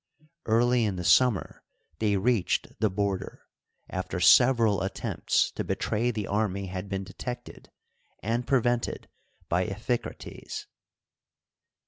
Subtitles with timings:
[0.47, 1.61] Early in the summer
[1.99, 3.43] they reached the border,
[3.87, 7.69] after several at tempts to betray the army had been detected
[8.23, 9.09] and pre vented
[9.47, 10.65] by Iphicrates.